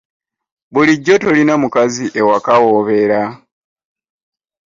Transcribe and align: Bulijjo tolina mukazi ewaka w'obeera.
Bulijjo 0.73 1.13
tolina 1.23 1.53
mukazi 1.61 2.05
ewaka 2.19 2.53
w'obeera. 2.63 3.21